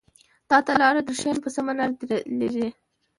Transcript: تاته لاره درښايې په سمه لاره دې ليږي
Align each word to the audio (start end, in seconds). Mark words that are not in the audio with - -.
تاته 0.49 0.71
لاره 0.81 1.01
درښايې 1.07 1.43
په 1.43 1.49
سمه 1.55 1.71
لاره 1.77 1.93
دې 1.99 2.17
ليږي 2.39 2.67